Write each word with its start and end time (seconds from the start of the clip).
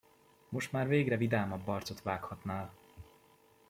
Most 0.49 0.71
már 0.71 0.87
végre 0.87 1.17
vidámabb 1.17 1.67
arcot 1.67 2.01
vághatnál! 2.01 2.73